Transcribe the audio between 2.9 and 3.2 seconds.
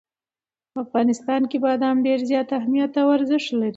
او